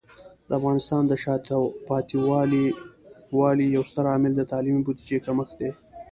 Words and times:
د 0.47 0.49
افغانستان 0.59 1.01
د 1.07 1.13
شاته 1.23 1.57
پاتې 1.87 2.15
والي 3.39 3.65
یو 3.75 3.83
ستر 3.89 4.05
عامل 4.11 4.31
د 4.35 4.41
تعلیمي 4.51 4.81
بودیجه 4.85 5.19
کمښت 5.25 5.53
دی. 5.59 5.69